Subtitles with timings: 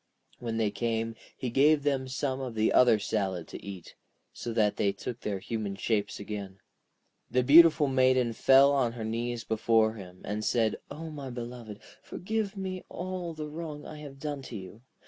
[0.39, 3.93] When they came he gave them some of the other salad to eat,
[4.33, 6.57] so that they took their human shapes again.
[7.29, 12.57] The beautiful Maiden fell on her knees before him, and said: 'O my beloved, forgive
[12.57, 14.81] me all the wrong I have done you.